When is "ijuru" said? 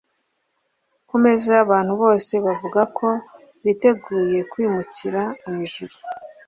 5.65-5.95